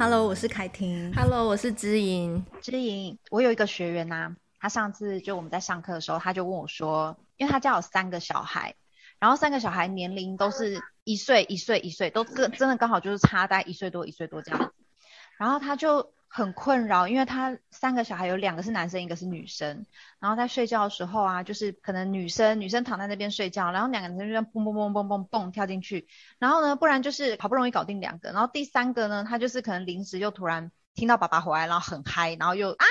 [0.00, 1.12] Hello，我是凯婷。
[1.14, 2.42] Hello，我是知莹。
[2.62, 8.74] 知莹，我有一个学员呐、啊，他上次就我们在上课的时候，他就问我说，因为他家有三个小孩，
[9.18, 14.72] 然后三个小孩年龄都是一岁、一岁、一岁，都真真的刚好就是差大概一岁多、一岁多这样子，
[15.36, 16.14] 然后他就。
[16.32, 19.84] 很困扰，因为他三个小孩有两个是男生，一个是女生。
[20.20, 26.06] 然后在睡觉的时候啊，就是可能女生女生躺在那边睡觉，然后两个男生就这样蹦蹦蹦蹦蹦蹦跳进去。
[26.38, 32.86] 然后呢，不然就是好不容易搞定两个，然后第三个呢，他就是可能临时又突然听到爸爸回来，然后很嗨，然后又啊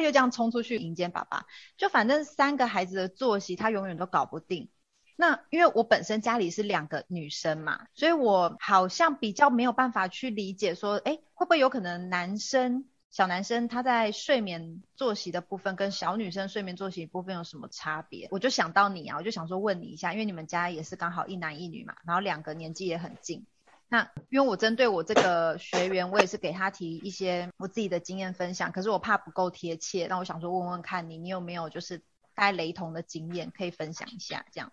[0.00, 1.46] 又这样冲出去迎接爸爸。
[1.76, 4.70] 就反正三个孩子的作息他永远都搞不定。
[5.16, 18.28] 那因为我本身家里是两个女生嘛，所以我好像比较没有办法去理解说，诶，会不会有可能男生小男生他在睡眠作息的部分跟小女生睡眠作息部分有什么差别？
[18.30, 23.44] 我就想到你啊，我就想说问你一下，因为你们家也是刚好一男一女嘛，然后两个年纪也很近。
[23.90, 32.02] 那因为我针对我这个学员，我也是给他提一些我自己的经验分享，可是我怕不够贴切，那我想说问问看你，你有没有就是
[32.34, 34.72] 带雷同的经验可以分享一下这样。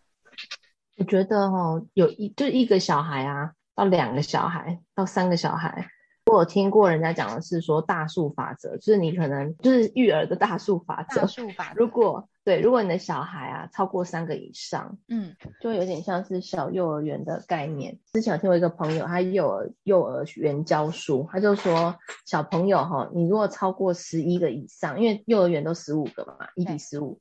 [0.96, 5.90] 我觉得哦，有一就一个小孩啊，到两个小孩，到三个小孩。
[6.32, 11.22] 我有听过人家讲的是说大数法则，就是你可能就是育儿的大数法则。
[11.22, 11.80] 大数法则。
[11.80, 18.00] 如果对，如果你的小孩啊超过三个以上，嗯，就有点像是小幼儿园的概念。
[18.14, 27.20] 之前有听过一个朋友，他幼儿幼儿园教书，他就说小朋友哈，你如果超过十一个以上，因为幼儿园都十五个嘛，一比十五。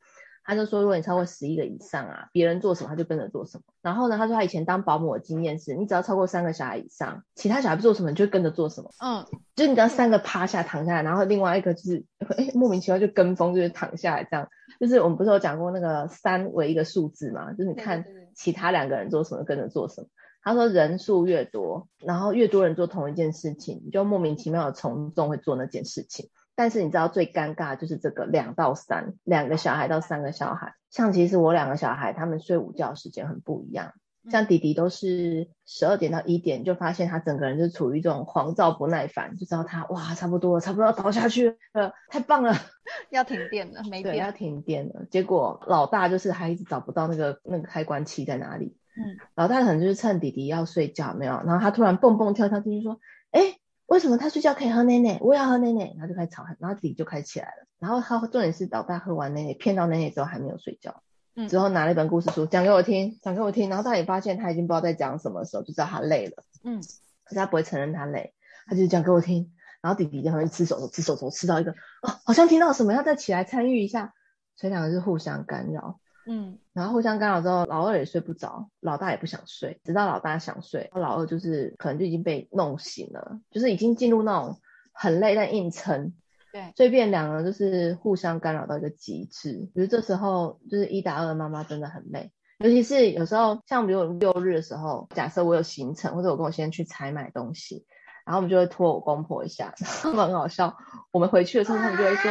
[0.51, 3.63] 他就说，如果你超过十一个以上啊，别人做什么他就跟着做什么。
[3.83, 8.91] 然后呢，他说他以前当保姆的经验是，你只要超过三个小孩以上，其他小孩不做什么，你就跟着做什么。
[9.01, 12.05] 嗯，就是你只要三个趴下躺下来，然后另外一个就是，
[12.37, 14.49] 哎，莫名其妙就跟风，就是躺下来这样。
[14.81, 17.53] 就是我们不是有讲过那个三为一个数字嘛？
[17.53, 20.09] 就是你看其他两个人做什么，跟着做什么。
[20.43, 26.31] 他说人数越多，然后越多人做同一件事情，你就莫名其妙的从众会做那件事情。
[26.61, 33.95] 但是你知道最尴尬的就是这个两到三，两个小孩到三个小孩，像其实我两个小孩他们睡午觉时间很不一样，
[34.31, 42.53] 像弟弟都是十二点到一点，就发现他整个人就处于一种狂躁不耐烦，就知道他哇差不多差不多要倒下去了，太棒了，
[43.09, 45.07] 要停电了，没电，对，要停电了。
[45.11, 53.01] 结果老大就是还一直找不到那个那个开关器在哪里，嗯，老大可能就是趁弟弟要睡觉没有，然后他突然蹦蹦跳跳进去说，
[53.31, 53.57] 哎。
[53.91, 55.19] 为什么他睡觉可以喝奶奶？
[55.21, 57.67] 我也要喝奶奶，然后就开始吵，然后自己就开始起来了。
[57.81, 61.03] 然后他重点是老爸喝完奶奶，骗到奶奶之后还没有睡觉，
[61.35, 63.69] 嗯，之后拿了一本故事书讲给我听，讲给我听。
[63.69, 66.81] 然后当你发现他已经不知道在讲什么的时候，就知道他累了，嗯，
[67.25, 68.33] 可是他不会承认他累，
[68.69, 69.53] 他就讲给我听。
[69.83, 74.15] 然后弟弟就很吃手手吃手手吃到一个，哦，好像听到什么，要再起来参与一下，
[74.55, 75.99] 所以两个是互相干扰。
[76.27, 84.61] 嗯，然后互相干扰之后，老二也睡不着，老大也不想睡，直到老大想睡，老二就是可能就已经被弄醒了，就是已经进入那种
[84.93, 86.13] 很累但硬撑，
[86.53, 89.69] 对，所以变两个就是互相干扰到一个极致。
[89.75, 97.87] 比如这时候就是一打二的妈妈真的很累，尤其是有时候像比如六日的时候，假设我有行程或者我跟我先生去采买东西，
[98.27, 100.77] 然后我们就会拖我公婆一下， 他们很好笑，
[101.11, 102.31] 我们回去的时候他们就会说。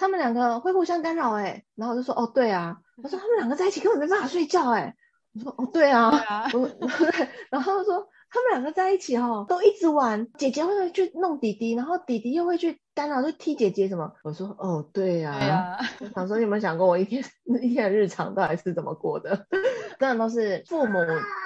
[0.00, 4.94] 他们两个会互相干扰哎，然后我就说哦对啊，我说他们两个在一起根本没办法睡觉哎，
[5.34, 17.24] 我说哦对啊，对啊，对， 然后说他们两个在一起哦，都一直玩，姐姐会去弄弟弟，然后弟弟又会去干扰，就踢姐姐什么，我说哦对啊，对啊，我想说你有没有想过我一天
[17.62, 19.46] 一天的日常到底是怎么过的？
[19.98, 20.98] 当然都是父母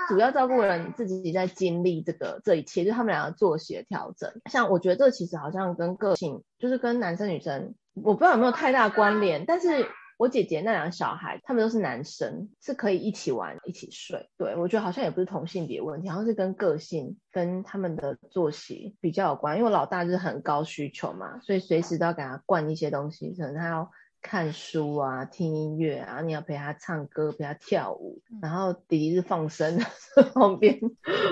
[0.09, 7.75] 主要照顾人自己在经历这个这一切，就是他们两个作息的调整，像我觉得这其实好像跟个性，就是跟男生女生。
[7.95, 9.87] 我不知道有没有太大关联，但是
[10.23, 14.31] 我姐姐那两个小孩，他们都是男生，是可以一起玩、一起睡。
[14.39, 19.57] 对，我觉得好像也不是同性别问题，好像是跟个性、跟他们的作息比较有关。
[19.57, 23.91] 因为我老大就是很高需求嘛，所以随时都要给他灌一些东西，可能他要。
[24.23, 29.77] 看书啊，听音乐啊，你要陪他唱歌，陪他跳舞，嗯、然后弟弟是放声
[30.15, 30.79] 在 旁边。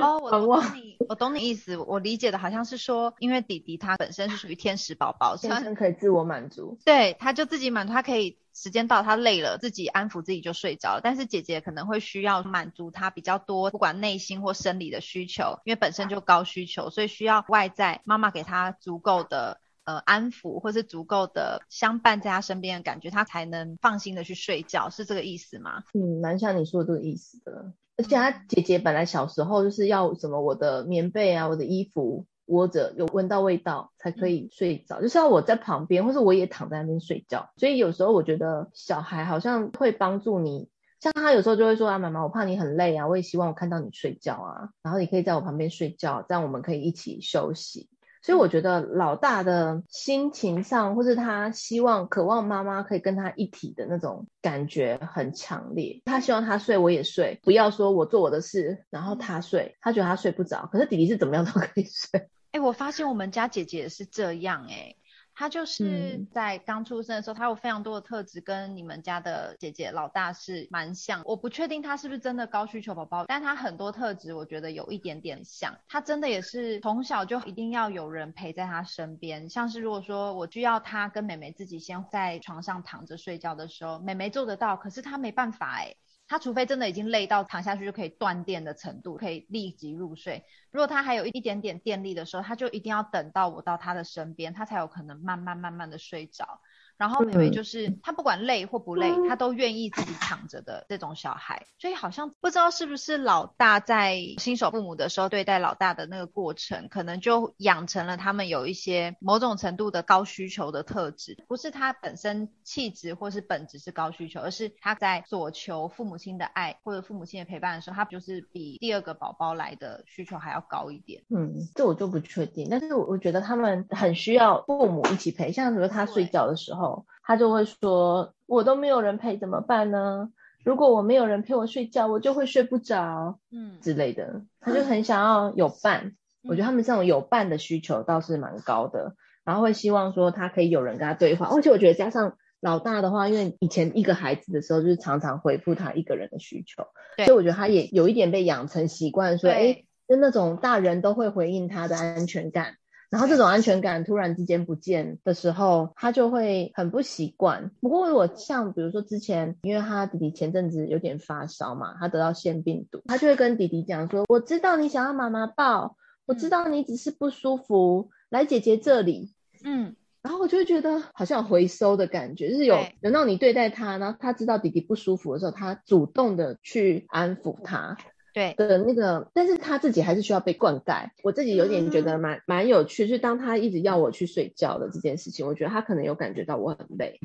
[0.03, 1.77] 哦，我懂你，我懂你意思。
[1.77, 6.79] 我理解的好像是说，因为弟弟他本身是属于天使宝宝，天生可以自我满足。
[6.85, 11.01] 对，他就自己满足，他可以时间到他累了，自己安抚自己就睡着。
[11.01, 19.61] 但是姐姐可能会需要满足他比较多，不管内心或生理的需求，因为本身就高需求，所以需要外在妈妈给他足够的。
[19.91, 25.83] 呃，安抚或是足够的相伴在他身边的感觉，他才能放心的去睡觉，是这个意思吗？
[25.95, 27.73] 嗯，蛮像你说的这个意思的。
[27.97, 37.51] 而且他姐姐本来小时候就是要什么，我的棉被啊，我的衣服窝着有闻到味道才可以睡着，嗯、就是要我在旁边，或是我也躺在那边睡觉。
[37.57, 40.69] 所以有时候我觉得小孩好像会帮助你，
[41.01, 47.89] 像他有时候就会说啊，妈妈，我怕你很累啊，我也希望我看到你睡觉啊，然后你可以在我旁边睡觉，这样我们可以一起休息。
[48.23, 56.03] 所以我觉得老大的心情上，或是他希望、渴望妈妈可以跟他一体的那种感觉很强烈。
[56.05, 60.69] 他希望他睡，我也睡，不要说我做我的事，然后他睡，他觉得他睡不着。
[60.71, 62.21] 可是弟弟是怎么样都可以睡。
[62.53, 64.97] 哎、欸，我发现我们家姐姐也是这样、欸，
[65.41, 65.45] 哎。
[65.45, 71.23] 他就是在刚出生的时候，他有非常多的特质，跟你们家的姐姐老大是蛮像。
[71.25, 75.75] 我不确定他是不是真的高需求宝宝，但他很多特质我觉得有一点点像。
[75.89, 85.95] 他真的也是从小就一定要有人陪在他身边，像是如果说我需要他跟妹妹自己先在床上躺着睡觉的时候，妹妹做得到，可是他没办法哎。
[86.31, 90.45] 他除非真的已经累到躺下去就可以断电的程度，可以立即入睡。
[90.71, 96.61] 如果他还有一点点电力的时候，他就一定要等到我到他的身边，他才有可能慢慢慢慢的睡着。
[97.01, 121.23] 然后妹妹就是她不管累或不累，她都愿意自己躺着的这种小孩，所以好像不知道是不是老大在新手父母的时候对待老大的那个过程，可能就养成了他们有一些某种程度的高需求的特质，不是他本身气质或是本质是高需求，而是他在所求父母亲的爱或者父母亲的陪伴的时候，他就是比第二个宝宝来的需求还要高一点。
[121.35, 126.90] 嗯，这我就不确定，但是我我觉得他们很需要父母一起陪，像比如他睡觉的时候。
[127.23, 130.31] 他就会说：“我都没有人陪，怎么办呢？
[130.65, 136.17] 如果我没有人陪我睡觉，我就会睡不着，嗯之类的。”他就很想要有伴。
[136.43, 139.15] 嗯、我觉得他们这种有伴的需求倒是蛮高的，
[139.45, 141.47] 然后会希望说他可以有人跟他对话。
[141.47, 146.85] 而且我觉得加上老大的话，因为以前一个孩子的时候，就是常常回复他一个人的需求，
[147.25, 152.77] 所以我觉得他也有一点被养成习惯，说：“哎对，就那种大人都会回应他的安全感。”
[153.11, 157.73] 然后这种安全感突然之间不见的时候，他就会很不习惯。
[157.81, 169.35] 不过我像比如说之前，因为他弟弟前阵子有点发烧嘛，他得到腺病毒，他就会跟弟弟讲说：“我知道你想要妈妈抱，我知道你只是不舒服，来姐姐这里。”
[169.65, 177.97] 嗯，然后我就会觉得好像有回收的感觉，就是有轮到你对待他，然后他知道弟弟不舒服的时候，他主动的去安抚他。
[178.33, 181.09] 对的那个，但是他自己还是需要被灌溉。
[181.23, 187.19] 我自己有点觉得蛮蛮有趣，就是当他一直要我去睡觉的这件事情，我觉得他可能有感觉到我很累。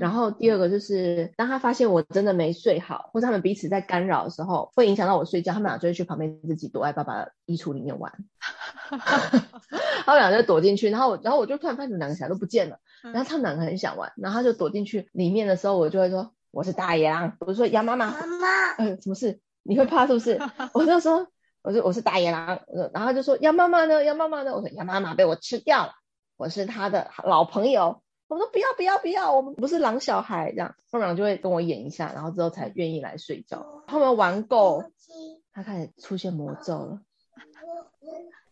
[0.00, 8.12] 然后第二个就是当他发现我真的没睡好，或者他们彼此在干扰的时候，会影响到我睡觉，他们俩就会去旁边自己躲在爸爸的衣橱里面玩。
[10.04, 19.40] 他们俩就躲进去，然后我然后我就突然发现两个小孩都不见了，然后他们两个很想玩，然后他就躲进去里面的时候，我就会说我是大野狼，我就说杨妈妈，妈妈，嗯，什么事？
[19.68, 20.40] 你会怕是不是？
[20.72, 21.26] 我就说，
[21.62, 22.58] 我说我是大野狼，
[22.94, 24.02] 然后就说羊妈妈呢？
[24.02, 24.54] 羊妈妈呢？
[24.54, 25.92] 我说羊妈妈被我吃掉了，
[26.38, 28.00] 我是他的老朋友。
[28.28, 30.74] 我说不要不要不要，我们不是狼小孩这样。
[30.90, 33.84] 后面就会跟我演一下，然后之后才愿意来睡觉。
[33.86, 34.84] 他们玩够，
[35.52, 37.00] 他开始出现魔咒了，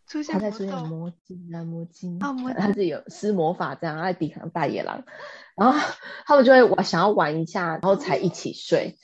[0.07, 2.19] 出现他在出现魔晶啊魔晶，
[2.57, 5.05] 他自己有施魔法这样来抵抗大野狼。
[5.57, 5.79] 然后
[6.27, 8.99] 他们就会玩，想要玩一下，然后才一起睡。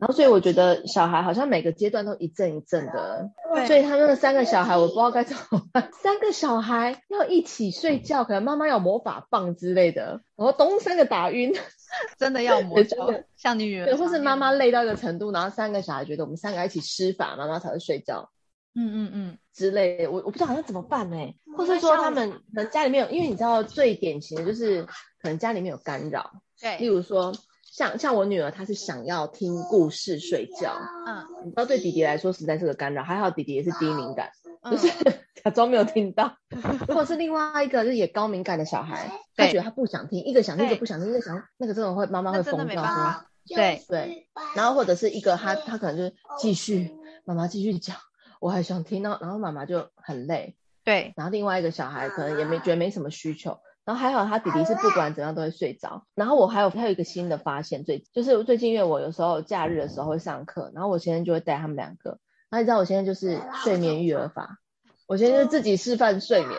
[0.00, 3.30] 然后所以我觉得小孩好像每个阶段都一阵一阵的。
[3.66, 5.90] 所以他们的三个小孩，我不知道该怎么办。
[6.02, 11.52] 三个小孩要一起睡觉，可能妈妈有魔法棒之类的，然后咚三个打晕，
[12.18, 12.96] 真的要魔咒，
[13.36, 13.84] 像你女儿。
[13.84, 18.30] 对，或是妈妈累到一个程度，然后三个小孩觉得我们三个一起施法，妈妈才会睡觉。
[18.74, 21.16] 嗯嗯嗯之类的，我我不知道好像怎么办呢？
[21.56, 24.86] 或是说他们可能家里面有，因为你知道最典型的就是。
[25.22, 30.76] 可能家里面有干扰，对，例如说像像我女儿，她是想要听故事睡觉，
[31.06, 34.88] 嗯，你知道对弟弟来说实在是个干扰，还好弟弟也是低敏感，嗯、就是
[35.44, 36.36] 假装没有听到。
[36.88, 44.26] 如果是另外一个就是也高敏感的小孩，他觉得他不想听，一个想听一个不想听，一个想那个这种会妈妈会疯掉，说对对，
[44.56, 46.90] 然后或者是一个他他可能就是继续
[47.24, 47.96] 妈妈继续讲，
[48.42, 53.60] 我还想听到，然后妈妈就很累，对，然后另外一个小孩可能也没觉得没什么需求。
[53.84, 56.04] 然后还好，他弟弟是不管怎样都会睡着。
[56.16, 62.18] 然后我还有还有一个新的发现，最就是最近因为我有时候假日的时候会上课，然后我先生就会带他们两个。
[62.50, 64.58] 然后你知道我现在就是睡眠育儿法，
[65.06, 66.58] 我现在就自己示范睡眠。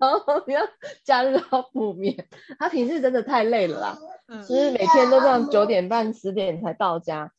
[0.00, 0.60] 然后你要
[1.02, 2.28] 假日要补眠，
[2.60, 3.98] 他平时真的太累了啦，
[4.48, 7.32] 就是每天都这样九点半十点才到家。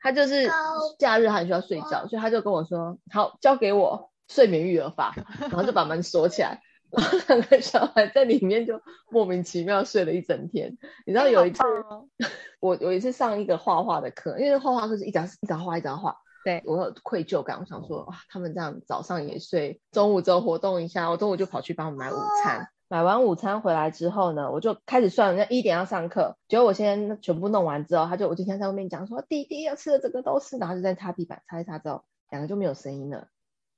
[0.00, 0.50] 他就是
[0.98, 5.14] 假日还需要睡觉，所以他就跟我说：“好，交给我睡眠育儿法。
[5.40, 6.60] ”然后就把门锁起来。
[6.90, 8.80] 然后两个小孩在里面就
[9.10, 10.76] 莫名其妙睡了一整天。
[11.06, 12.08] 你知道有一次，哦、
[12.58, 16.16] 我有一次上一个画画的课，因为画画课是一张一张画一张画。
[16.42, 22.68] 对，我有愧疚感，我想说哇，他们这样早上也睡，中午之后活动一下，我中午就跑去帮他们买午餐。
[22.90, 33.28] 买完午餐回来之后呢，我就开始算，人家一点要上课，结果我先全部弄完之后，他就我就先在外面讲说，弟弟要吃的这个都是，然后就在擦地板，擦一擦之后，两个就没有声音了。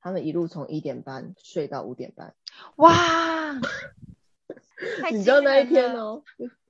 [0.00, 2.35] 他们一路从一点半睡到五点半。
[2.76, 3.52] 哇！
[5.12, 6.23] 你知道那一天哦？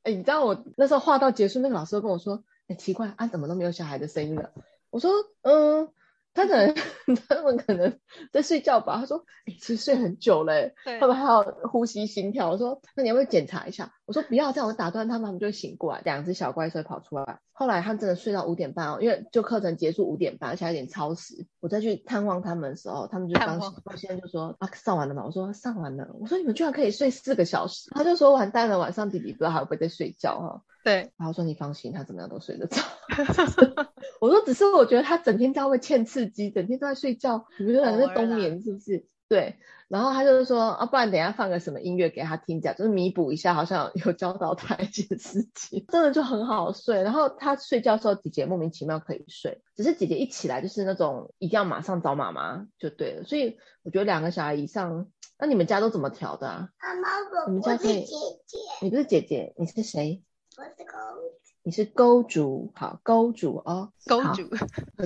[0.02, 4.50] 哎、欸，你知道我那时候画到结束，那个老师都跟我说：“哎、欸，奇怪，啊，怎么都没有小孩的声音了？”
[4.90, 5.88] 我说：“嗯。”
[6.34, 6.74] 他可能
[7.28, 7.98] 他们可能
[8.32, 8.96] 在睡觉吧。
[8.98, 17.40] 他说：“哎、欸，其实睡很久嘞，他们还要呼吸心跳。”我说：“那你要不要检查一下？”我说：“不要，这样我打断他们，他们就会醒过来。”两只小怪兽跑出来。
[17.52, 21.46] 后来他们真的睡到五点半哦，因为就课程结束五点半，而且还有点超时。
[21.60, 23.72] 我再去探望他们的时候，他们就刚醒。
[23.84, 32.82] 我现在就说：“啊，上完了吗？”我说：“上完了。”我说：“你们居然可以睡四个小时？”他就说：“完蛋了，晚上弟弟不知道还会不会在睡觉哈。”对，然后说：“你放心，他怎么样都睡得着。
[34.20, 39.56] ”我说：“只是我觉得他整天这样会欠刺激，整天都在睡觉，你觉得可能是冬眠是不是？”对。
[39.88, 47.02] 然后他就是说：“啊，不然等一下放个什么音乐给他听，讲就是弥补一下，好像有教导他一件事情， 真的就很好睡。
[47.02, 53.24] 然后他睡觉的时候，姐姐莫名其妙可以睡，只是姐姐一起来就是那种一定要马上找妈妈就对了。
[53.24, 55.08] 所以我觉得两个小孩以上，
[55.38, 56.68] 那你们家都怎么调的啊？
[56.78, 58.00] 妈妈，你们家可以？
[58.04, 60.22] 姐姐，你不是姐姐，你是谁？
[60.56, 61.38] 我是公主。
[61.64, 64.48] 你是公主，好，公主哦，公主，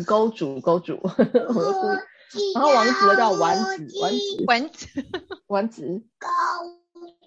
[0.06, 1.96] 公主，公主， 我的故意。
[2.54, 4.88] 然后王子叫丸子，丸子，丸子，
[5.46, 6.02] 丸子。
[6.18, 6.28] 告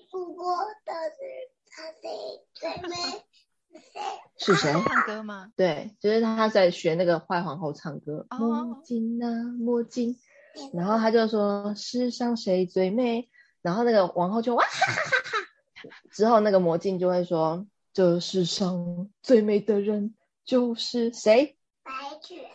[0.10, 1.20] 诉我的是
[1.70, 2.96] 他谁最美？
[4.38, 4.74] 是谁？
[4.74, 5.52] 唱歌吗？
[5.56, 8.26] 对，就是他在学那个坏皇后唱歌。
[8.32, 9.28] 魔镜啊，
[9.60, 10.18] 魔镜。
[10.74, 13.30] 然后他就说世上谁最美？
[13.62, 15.90] 然后那个皇后就哇哈哈哈哈。
[16.12, 21.58] 之后那个魔镜就会说，这世上最美的人就是谁？
[21.84, 22.50] 白雪。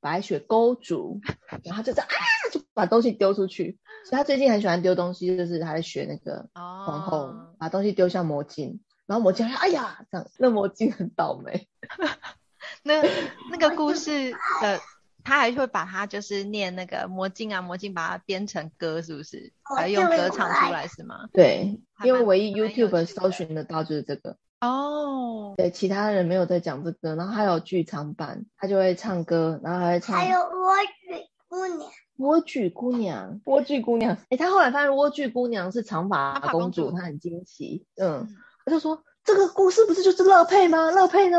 [0.00, 1.20] 白雪公主，
[1.64, 2.16] 然后就这样啊，
[2.52, 3.78] 就把东西丢出去。
[4.04, 7.34] 所以他最近很喜欢丢东西，就是他在学那个皇后，oh.
[7.58, 11.68] 把东西丢向魔镜，然后魔镜哎呀，这样，那魔镜很倒霉。
[12.82, 13.02] 那
[13.50, 14.80] 那个故事的，
[15.22, 19.52] 他还会把它就是念那个魔镜啊，魔镜把它编成歌，是不是？
[19.76, 21.28] 还用歌唱出来是吗？
[21.32, 24.36] 对，因为唯一 YouTube 搜寻得到就是这个。
[24.60, 25.56] 哦，oh.
[25.56, 30.16] 对，其他人没有在讲这个，然后还有剧场版，他就会唱歌，然后还会唱。
[30.16, 30.76] 还有莴
[31.08, 34.16] 苣姑娘，莴苣姑娘，莴苣姑娘。
[34.28, 37.86] 哎，他后来发现莴苣姑娘是长发公主，他很惊奇。
[37.96, 38.28] 嗯，
[38.64, 40.90] 他就说这个故事不是就是乐佩吗？
[40.90, 41.38] 乐佩呢？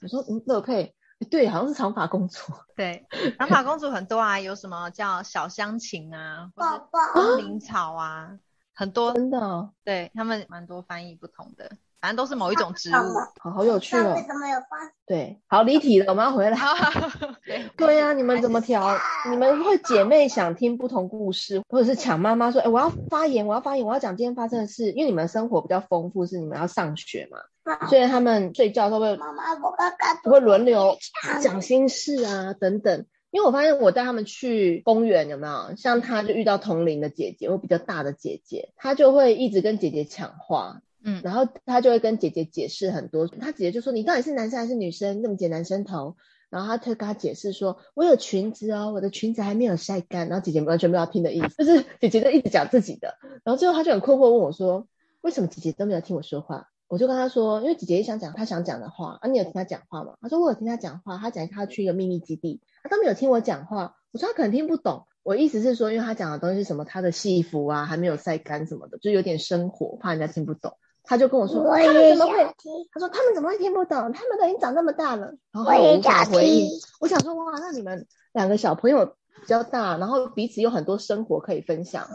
[0.00, 0.94] 我说嗯，乐佩，
[1.30, 2.52] 对，好像是长发公主。
[2.74, 3.06] 对，
[3.38, 8.38] 长发公主很多啊，有什么叫小香芹啊，宝宝风铃草啊，
[8.72, 9.12] 很多。
[9.12, 11.70] 真的哦，对，他们蛮多翻译不同的。
[12.02, 14.14] 反正都是某一种植物，好好有趣哦。
[14.16, 14.66] 为什么有花？
[15.06, 16.58] 对，好离题了，我们要回来。
[17.46, 18.98] 对 对呀，你们怎么调？
[19.30, 24.90] 你们会姐妹想听不同故事，或者是抢妈妈说，哎，我要发言，我要发言，我要讲今天发生的事。
[24.90, 27.38] 因为你们生活比较丰富，是你们要上学嘛，
[27.86, 30.98] 所以他们睡觉都会，妈妈，我刚刚会轮流
[31.40, 33.06] 讲心事啊等等。
[33.30, 35.76] 因为我发现我带他们去公园，有没有？
[35.76, 40.80] 像他就遇到同龄的姐姐或比较大的姐姐，他就会一直跟姐姐抢话。
[41.04, 45.22] 嗯，然后他就会跟姐姐解释很多，他姐姐就说，你到底是男生还是女生？
[45.22, 46.16] 那么剪男生头，
[46.50, 50.28] 然后他就跟他解释说，我有裙子哦，我的裙子还没有晒干。
[50.28, 53.14] 然后姐姐完全没有听的意思，就是姐姐就一直讲自己的。
[53.44, 54.86] 然后最后他就很困惑问我说，
[55.20, 56.68] 为什么姐姐都没有听我说话？
[56.88, 60.14] 我就跟他说，因为姐姐也想讲她想讲的话啊，你有听她讲话吗？
[60.20, 63.96] 他说我有听她讲话，她讲他去一个秘密基地，她都没有听我讲话。
[64.12, 70.76] 我说她可能听不懂，我意思是说，因为他讲的东西什么，他的戏服啊还没有晒干什么的，就有点生活，怕人家听不懂。
[71.04, 72.44] 他就跟我说，我他们怎么会？
[72.92, 74.12] 他说他们怎么会听不懂？
[74.12, 75.34] 他们都已经长那么大了。
[75.52, 76.68] 然后我无法回应。
[77.00, 82.08] 我想说，哇，那你们两个小朋友比较大，然后彼此有很多生活可以分享。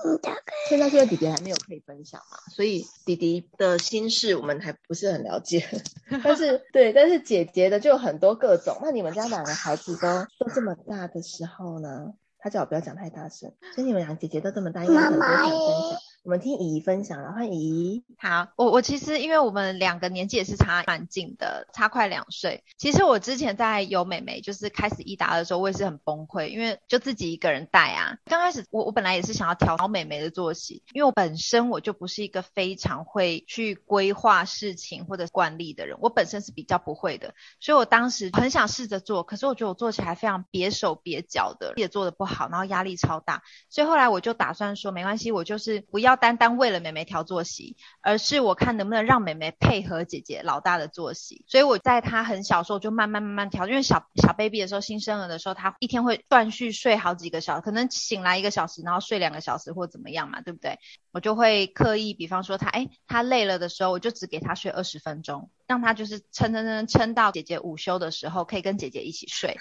[0.70, 5.66] 现在现在弟弟还没有可以分享嘛，所以弟弟的心事我们还不是很了解。
[6.24, 8.78] 但是对，但是姐姐的就有很多各种。
[8.82, 10.08] 那你们家两个孩子都
[10.40, 12.14] 都这么大的时候呢？
[12.40, 13.52] 他叫我不要讲太大声。
[13.76, 16.00] 所以你们两个姐姐都这么大，应该很多想分享。
[16.28, 18.04] 我们听姨姨分享了，欢迎姨姨。
[18.20, 22.66] 好，我我其实因为我们两个年纪也是差蛮近的，差快两岁。
[22.78, 28.18] 其实我之前在有美眉，就是开始一打二的时候，我也是很崩溃，因为就自己一个人带啊。
[28.26, 46.17] 刚开始我我本来也是想要调好美眉的作息，因为我本身我就不是一个非常会去规划事情或者惯例的人，我本身是比较不会的，所以我当时很想试着做，可是我觉得我做起来非常蹩手蹩脚的，也做的不好，然后压力超大，所以后来我就打算说，没关系，我就是不要。
[46.18, 51.46] 单单为了妹妹调作息，而是我看能不能让妹妹配合姐姐老大的作息。
[51.48, 60.78] 所以我在她很小时候就慢慢慢慢调，因为小小 baby 的时候，新生儿的时候，她一天会断续睡好几个小时，可能醒来一个小时，然后睡两个小时或怎么样嘛，对不对？
[61.14, 69.58] 我就会刻意，比方说她，哎，她累了的时候，我就只给她睡二十分钟，让她就是撑撑撑撑到姐姐午休的时候，可以跟姐姐一起睡。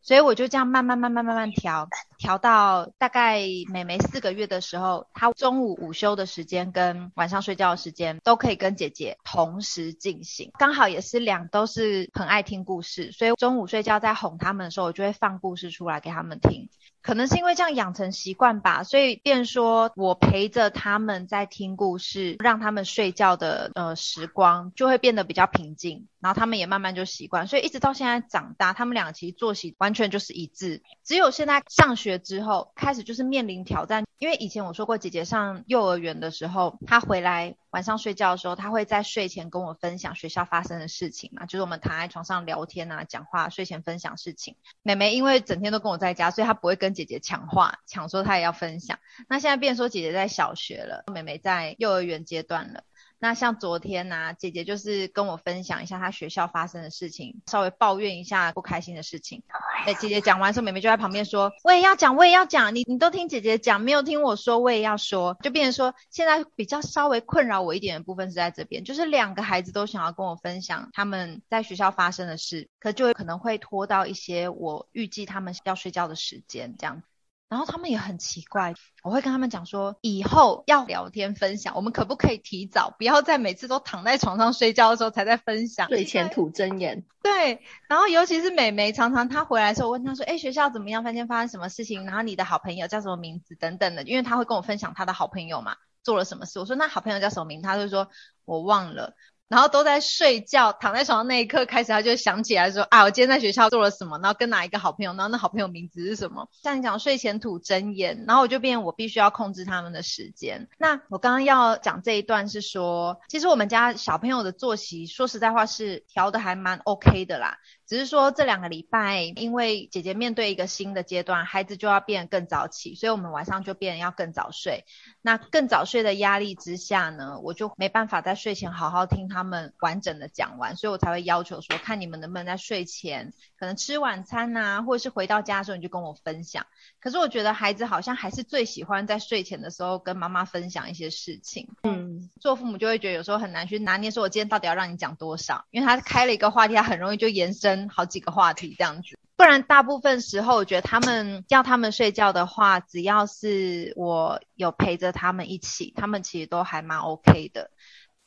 [0.00, 3.40] 所以我就这样慢慢慢慢慢慢调，调到大概
[3.72, 16.68] 妹妹四个月的时候，她中午午休的时间跟晚上睡觉的时间都可以跟姐姐同时进行，刚好也是两都是很爱听故事，所以中午睡觉在哄他们的时候，我就会放故事出来给他们听。
[17.02, 30.82] 可能是因为这样养成习惯吧，所以变说我陪着他们在听故事，让他们睡觉的呃时光就会变得比较平静，然后他们也慢慢就习惯，所以一直到现在长大，他们两个其实作息完全就是一致。
[31.04, 44.56] 只有现在上学之后，开始就是面临挑战，因为以前我说过，姐姐上幼儿园的时候，她回来晚上睡觉的时候，她会在睡前跟我分享学校发生的事情嘛，就是我们躺在床上聊天啊，讲话，睡前分享事情。
[44.82, 48.98] 妹妹因为整天都跟我在家，所以她不会跟姐姐抢话，抢说她也要分享。
[49.28, 52.84] 那现在变说姐姐在小学了，妹妹在幼儿园阶段了。
[53.20, 59.42] 那像昨天啊，姐姐就是跟我分享一下她学校发生的事情，稍微抱怨一下不开心的事情。
[59.86, 62.74] 哎，姐姐讲完之后，妹妹就在旁边说：“我也要讲，我也要讲。
[62.74, 77.02] 你你都听姐姐讲，没有听我说，我也要说。”就变成说，现在比较稍微困扰我一点的部分是在这边，就是两个孩子都想要跟我分享他们在学校发生的事，可就可能会拖到一些我预计他们要睡觉的时间这样。
[77.48, 87.04] 然后他们也很奇怪，我会跟他们讲说，以后要聊天分享，我们可不可以提早，不要在每次都躺在床上睡觉的时候才在分享，睡前吐真言。
[87.22, 91.02] 对，然后尤其是美眉，常常她回来的时候，我问她说，哎，学校怎么样？
[91.04, 92.04] 今天发生什么事情？
[92.04, 93.54] 然后你的好朋友叫什么名字？
[93.54, 96.58] 等等的，因为她会跟我分享她的好朋友嘛，做了什么事。
[96.58, 97.62] 我说那好朋友叫什么名？
[97.62, 98.10] 她就说
[98.44, 99.14] 我忘了。
[99.48, 106.48] 然后都在睡觉，躺在床上那一刻开始，他就想起来说啊，我今天在学校做了什么，然后跟哪一个好朋友，然后那好朋友名字是什么？
[106.62, 110.68] 像你讲睡前吐真言，然后我就变我必须要控制他们的时间。
[110.78, 117.56] 那我刚刚要讲这一段是说，其实我们家小朋友的作息，说实在话是调的还蛮 OK 的啦。
[117.88, 124.84] 只是说这两个礼拜，因为姐姐面对一个新的阶段，孩子就要变得更早起，所以我们晚上就变得要更早睡。
[125.22, 136.66] 那更早睡的压力之下呢，我就没办法在睡前好好听他们完整的讲完，所以我才会要求说，看你们能不能在睡前，可能吃晚餐呐，或者是回到家的时候你就跟我分享。
[137.00, 141.68] 可是我觉得孩子好像还是最喜欢在睡前的时候跟妈妈分享一些事情。
[141.82, 147.88] 嗯，做父母就会觉得有时候很难去拿捏，说我今天到底要让你讲多少，因为他开了一个话题，他很容易就延伸。
[147.88, 157.70] 好几个话题这样子，不然大部分时候，我觉得他们要他们睡觉的话，只要是我有陪着他们一起，他们其实都还蛮 OK 的。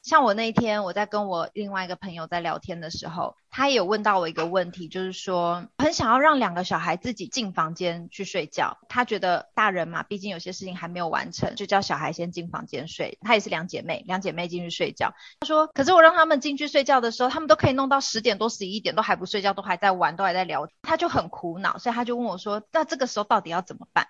[0.01, 8.79] 像我那一天，我在跟我另外一个朋友在聊天的时候，他也有问到我一个问题，就是说很想要让两个小孩自己进房间去睡觉。
[8.89, 13.19] 他觉得大人嘛，毕竟有些事情还没有完成，就叫小孩先进房间睡。
[13.21, 15.13] 他也是两姐妹，两姐妹进去睡觉。
[15.39, 20.67] 他说，可是我让他们进去睡觉的时候，他们都可以弄到十点多、十一点都还不睡觉，都还在玩，都还在聊。
[20.81, 24.07] 他就很苦恼，所以他就问我说，那这个时候到底要怎么办？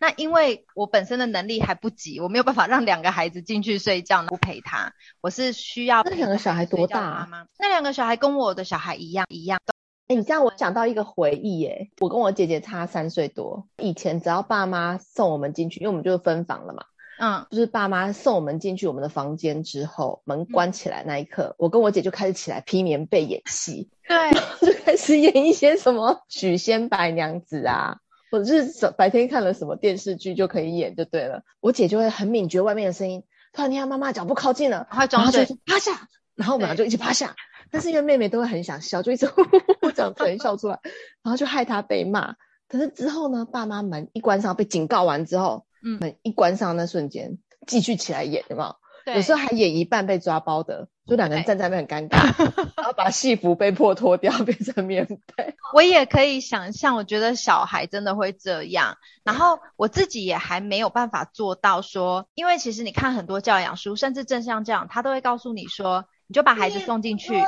[0.00, 4.94] 那因为我本身的能力还不及，我没有办法让两个孩子进去睡觉，不陪他。
[5.20, 6.02] 我是需要。
[6.02, 7.46] 那两个小孩多大啊？
[7.58, 9.60] 那两个小孩跟我的小孩一样一样。
[10.08, 13.68] 哎，你这样我想到一个回忆耶，我跟我姐姐差三岁多。
[13.76, 16.84] 以前只要爸妈送我们进去，因为我们就是分房了嘛，
[17.18, 24.30] 嗯，就是爸妈送我们进去我们的房间之后，门关起来那一刻，嗯、我跟我姐就开始起来披棉被演戏，对，
[24.66, 27.98] 就开始演一些什么许仙白娘子啊。
[28.30, 37.34] 或者是白天看了什么电视剧就可以演就对了，我姐就会很敏觉外面的声音，突然听到妈妈脚步靠近了，然后就趴下，然后我们俩就一起趴下。
[37.72, 40.80] 但是因为妹妹都会很想笑，就一直 呼呼呼这样突然笑出来，
[41.22, 42.34] 然后就害她被骂。
[42.68, 48.76] 可是之后呢，爸妈门一关上，被警告完之后，嗯，门一关上那瞬间继续起来演，有没有？
[49.14, 55.54] 有时候还演一半被抓包的，就两个人站在那边很尴尬， 然后把戏服被迫脱掉 变成棉被。
[55.72, 58.96] 我也可以想象，我觉得小孩真的会这样。
[59.24, 67.42] 然后我自己也还没有办法做到说，因为其实你看很多教养书，甚至正向这样，他都会告诉你说，你就把孩子送进去，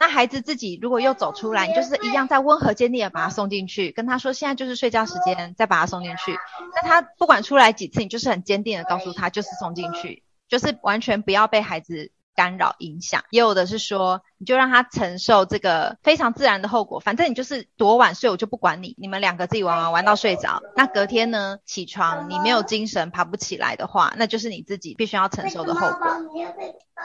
[0.00, 6.36] 那孩子自己如果又走出来，你就是一样在温和坚定的把他送进去，跟他说现在就是睡觉时间，再把他送进去。
[6.74, 10.22] 那他不管出来几次，你就是很坚定的告诉他，就是送进去。
[10.48, 20.62] 就是完全不要被孩子干扰影响，也有的是说，你就让他承受这个非常自然的后果，反正你就是多晚睡，我就不管你，你们两个自己玩玩玩到睡着。
[20.76, 26.08] 那隔天呢，起床你没有精神爬不起来的话，那就是你自己必须要承受的后果。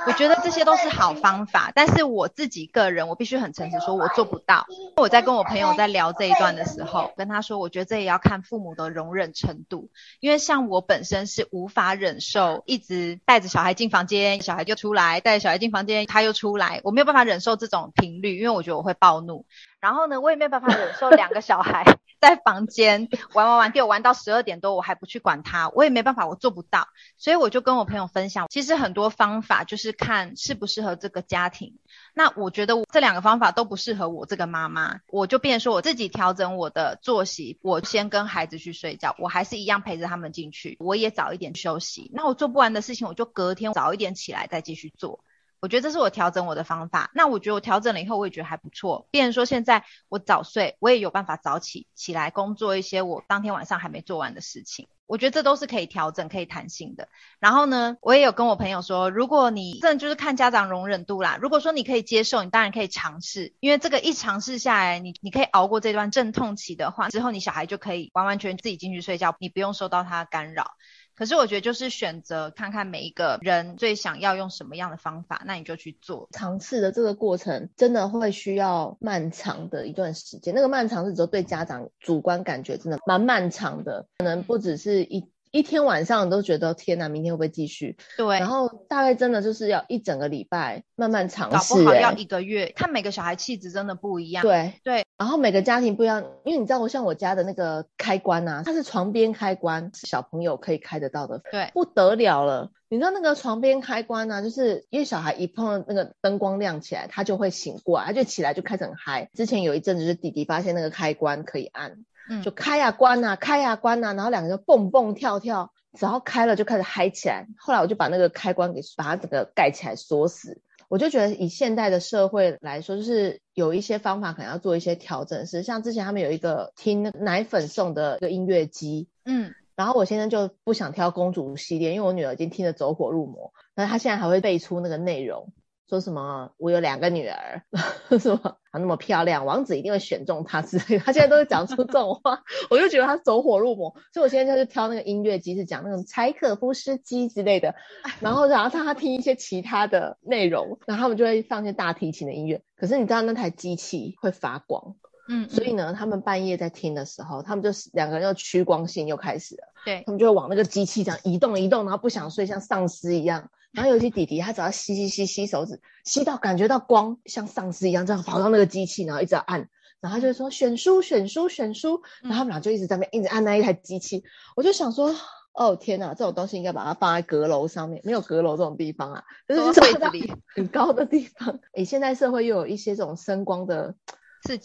[0.07, 4.65] 我觉得这些都是好方法，但是我自己个人，我必须很诚实说，我做不到。
[4.97, 19.45] 我在跟我朋友在聊这一段的时候，跟他说，我觉得这也要看父母的容忍程度，因为像我本身是无法忍受一直带着小孩进房间，小孩就出来，带着小孩进房间他又出来，我没有办法忍受这种频率，因为我觉得我会暴怒。
[19.79, 21.83] 然后呢，我也没办法忍受两个小孩
[22.21, 26.87] 在房间玩玩玩，给我玩到十二点多，我还不去管他，我也没办法，我做不到。
[27.17, 31.77] 所以我就跟我朋友分享，其实很多方法就是看适不适合这个家庭。
[32.13, 42.09] 那我觉得我这两个方法都不适合我这个妈妈，我就变说我自己调整我的作息，我先跟孩子去睡觉，我还是一样陪着他们进去，我也早一点休息。
[42.13, 45.19] 那我做不完的事情，我就隔天早一点起来再继续做。
[45.63, 47.09] 我觉得这是我调整我的方法。
[47.13, 49.07] 那我觉得我调整了以后，我也觉得还不错。
[49.11, 54.89] 变成说现在我早睡，我也有办法早起起来工作一些我当天晚上还没做完的事情。
[55.05, 57.07] 我觉得这都是可以调整、可以弹性的。
[57.39, 61.37] 然后呢，我也有跟我朋友说，如果你真的就是看家长容忍度啦。
[61.41, 70.71] 如果说你可以接受，你当然可以尝试，因为这个一尝试下来，你你可以熬过这段阵痛期的话，之后你小孩就可以完完全全自己进去睡觉，你不用受到他干扰。
[71.15, 76.29] 可是我觉得就是选择看看每一个人最想要用什么样的方法，那你就去做。
[76.31, 85.32] 尝试的这个过程真的会需要漫长的一段时间，那个漫长是指对家长主观感觉真的蛮漫长的，可能不只是一。
[85.53, 87.95] 一天晚上都觉得天哪，明天会不会继续？
[88.17, 92.73] 对，然后大概真的就是要一整个礼拜慢慢尝试，搞不好要一个月。
[92.75, 94.41] 看每个小孩气质真的不一样。
[94.41, 102.71] 对对，然后每个家庭不一样，因为你知道，我像我家的那个开关啊，它是床边开关，小朋友可以开得到的，对，不得了了。
[102.89, 109.29] 你知道那个床边开关呢、啊，就是因为小孩一碰到那个灯光亮起来，他就会醒过来，他就起来就开始很嗨。
[109.33, 115.71] 之前有一阵子是弟弟发现那个开关可以按，嗯，就开啊关啊，开啊关啊，然后两个人就蹦蹦跳跳。
[115.95, 120.59] 只要开了就开始嗨起来，后来我就把那个开关给把它整个盖起来锁死。
[120.87, 125.45] 我就觉得以现代的社会来说，就是有一些方法可能要做一些调整。
[125.45, 135.53] 是像之前他们有一个听奶粉送的一个音乐机，嗯，然后我现在就不想挑公主系列，因为我女儿已经听得走火入魔，但是她现在还会背出那个内容。
[135.89, 136.51] 说什么？
[136.57, 137.61] 我有两个女儿，
[138.19, 138.57] 什么？
[138.71, 140.99] 她那么漂亮，王子一定会选中她之类的。
[141.05, 142.41] 他现在都会讲出这种话，
[142.71, 143.93] 我就觉得他走火入魔。
[144.13, 147.75] 所以我现在就是挑那个音乐机，是讲那种柴可夫斯基之类的，
[148.19, 152.63] 然后然后让他听一些其他的内容，然后他们就会放一些大提琴的音乐。
[152.75, 154.95] 可是你知道那台机器会发光，
[155.27, 163.49] 嗯，所以呢，他们半夜在听的时候，他们就两个人又趋光性又开始了，对，他们就会往那个机器这样移动移动，然后不想睡，像丧尸一样。
[163.71, 169.67] 然后有些弟弟，他只要吸吸吸吸手指，吸到感觉到光，像丧尸一样这样跑到那个机器，然后一直按，
[169.99, 174.23] 然后他就会说选书选书选书，然后他们俩就一直在那边一直按那一台机器。
[174.55, 175.15] 我就想说，
[175.53, 181.59] 哦天哪，这种东西应该把它放在阁楼上面，没有阁楼这种地方啊，就是柜子里很高的地方。
[181.73, 183.95] 诶，现在社会又有一些这种声光的。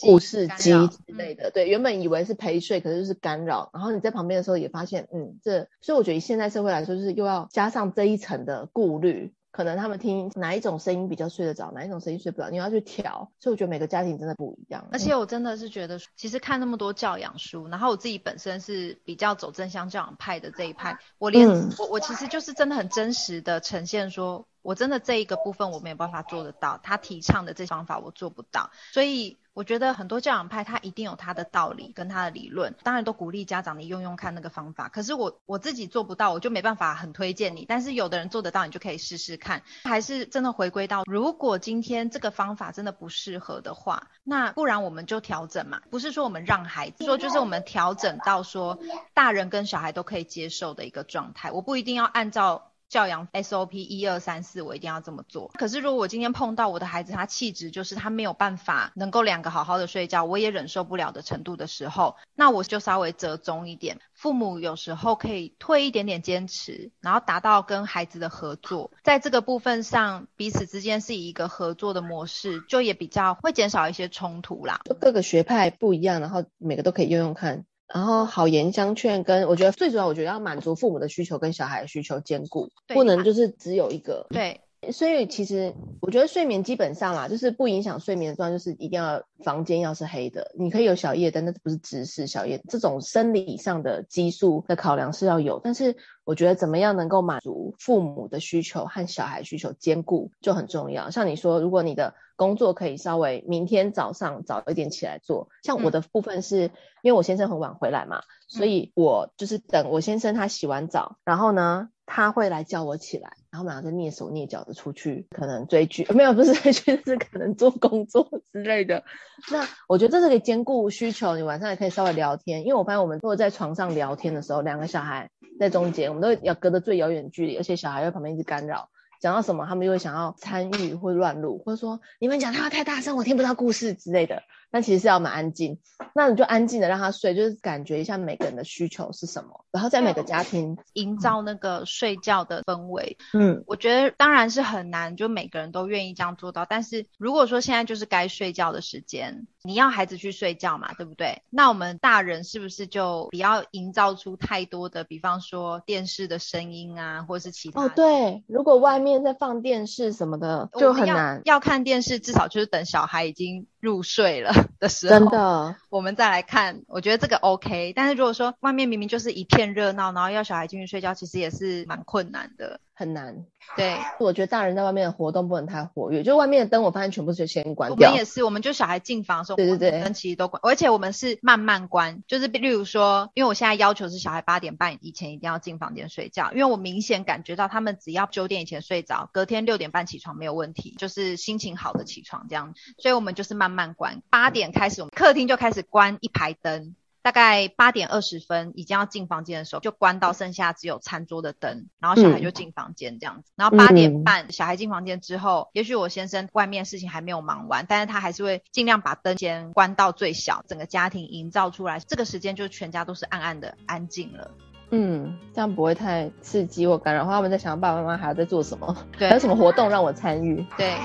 [0.00, 3.70] 故事机之类的，对，原本以为是陪睡，可是就是干扰。
[3.72, 9.32] 然后你在旁边的时候也发现，嗯，这，所以我觉得现在社会来说，就是又要加上这一层的顾虑。
[9.50, 13.32] 可能他们听哪一种声音比较睡得着，哪一种声音睡不着，你要去调。
[13.40, 14.86] 所以我觉得每个家庭真的不一样。
[14.92, 29.38] 而且我真的是觉得，其实看那么多教养书，然后我自己本身是比较走正向教养派的这一派，我连、嗯、我我其实就是真的很真实的呈现说，我真的这一个部分我没有办法做得到，他提倡的这方法我做不到，所以。
[29.54, 34.88] 我觉得很多教养派他一定有他的道理跟他的理论，当然都鼓励家长你用用看那个方法。
[34.88, 37.64] 可是我我自己做不到，我就没办法很推荐你。
[37.68, 39.64] 但是有的人做得到，你就可以试试看。
[39.82, 45.82] 还是真的回归到，如果今天这个方法真的不适合的话，那不然我们就调整嘛。
[45.90, 48.78] 不是说我们让孩子，说就是我们调整到说
[49.12, 51.50] 大人跟小孩都可以接受的一个状态。
[51.50, 52.67] 我不一定要按照。
[52.88, 55.50] 教养 SOP 一二三四，我一定要这么做。
[55.58, 63.98] 可是如果我今天碰到我的孩子，他气质就是他没有办法能够两个好好的睡觉，我也忍受不了的程度的时候，那我就稍微折中一点。
[64.14, 74.80] 父母有时候可以退一点点坚持，然后达到跟孩子的合作，在这个部分上彼此之间是以一个合作的模式，就也比较会减少一些冲突啦。
[74.84, 77.64] 就各个学派不一样，然后每个都可以用用看。
[77.92, 84.26] 然后好言相劝，跟我觉得最主要，我觉得要满足父母的需求跟小孩的需求兼顾，不能就是只有一个。
[84.30, 84.60] 对。
[84.92, 90.52] 所以其实我觉得睡眠基本上啦，就是不影响睡眠的状态，就是一定要房间要是黑的。
[90.56, 92.62] 你可以有小夜灯，但是不是直视小夜。
[92.68, 95.96] 这种生理上的激素的考量是要有，但是
[96.28, 101.08] 我觉得怎么样能够满足父母的需求和小孩需求兼顾就很重要。
[101.08, 111.88] 像你说，如果你的工作可以稍微明天早上早一点起来做，像我的部分是因为我先生很晚回来嘛，所以我就是等我先生他洗完澡，然后呢。
[112.10, 119.04] 他会来叫我起来，然后我们两个蹑手蹑脚的出去，可能追剧， 没有，不是追剧，是可能做工作之类的。
[119.52, 128.88] 那我觉得这是可以兼顾需求，你晚上也可以稍微聊天，因为我发现我们如果在床上聊天的时候，两个小孩在中间，我们都要隔着最遥远距离，而且小孩在旁边一直干扰，
[129.20, 134.42] 讲到什么，他们又会想要参与或乱录，或者说你们讲话太大声，我听不到故事之类的。
[134.70, 135.78] 但其实是要蛮安静，
[136.14, 143.16] 那你就安静的让他睡，就是感觉一下每个人的需求是什么，然后在每个家庭营造那个睡觉的氛围。
[143.32, 146.66] 嗯，我觉得当然是很难，就每个人都愿意这样做到。
[146.68, 151.42] 但是如果说现在就是该睡觉的时间，你要孩子去睡觉嘛，对不对？
[151.50, 157.88] 那我们大人是不是就不要营造出太多的，比方说电视的声音啊，或者是其他的？
[157.88, 161.42] 哦，对，如果外面在放电视什么的，就很难。
[161.44, 167.92] 要，要看电视，至少就是等小孩已经入睡了的时候，真的， 我们再来看，我觉得这个 OK。
[167.94, 172.80] 但是如果说外面明明就是一片热闹，然后要小孩进去睡觉，其实也是蛮困难的。
[172.98, 178.08] 很难， 对，我觉得大人在外面的活动不能太活跃，就外面的灯我发现全部是先关掉。
[178.08, 196.96] 我们也是，我们就小孩进房的时候，对对对，灯其实都关，而且我们是慢慢关，就是例如说，因为我现在要求是小孩八点半以前一定要进房间睡觉，因为我明显感觉到他们只要九点以前睡着，隔天六点半起床没有问题，就是心情好的起床这样，所以我们就是慢慢关，八点开始我们客厅就开始关一排灯。
[197.28, 203.50] 大概八点二十分，已经要进房间的时候，就关到剩下只有餐桌的灯，然后小孩就进房间这样子。
[203.50, 214.50] 嗯、然后八点半、嗯、小孩进房间之后，也许我先生外面事情还没有忙完，但是他还是会尽量把灯先关到最小，整个家庭营造出来，这个时间就全家都是暗暗的安静了。
[214.90, 217.26] 嗯，这样不会太刺激或干扰。
[217.26, 220.64] 他们在想爸爸妈妈还要在做什么，对，还有什么活动让我参与。
[220.78, 220.96] 对，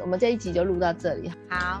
[0.00, 1.30] 我们这一集就录到这里。
[1.48, 1.80] 好。